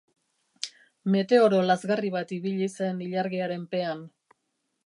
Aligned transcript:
Meteoro 1.15 1.59
lazgarri 1.67 2.11
bat 2.17 2.35
ibili 2.39 2.73
zen 2.79 3.07
ilargiaren 3.09 3.69
pean. 3.75 4.07